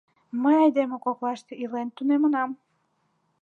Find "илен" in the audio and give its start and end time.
1.63-1.87